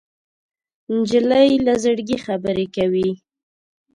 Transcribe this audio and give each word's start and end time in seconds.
نجلۍ 0.95 1.49
له 1.65 1.73
زړګي 1.83 2.17
خبرې 2.25 2.65
کوي. 2.75 3.09